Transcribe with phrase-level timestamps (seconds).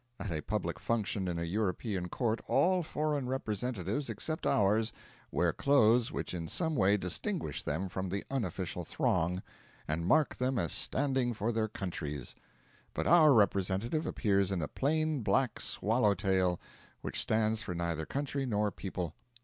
[0.19, 4.91] At a public function in a European court all foreign representatives except ours
[5.29, 9.43] wear clothes which in some way distinguish them from the unofficial throng,
[9.87, 12.33] and mark them as standing for their countries.
[12.95, 16.59] But our representative appears in a plain black swallow tail,
[17.01, 19.13] which stands for neither country, nor people.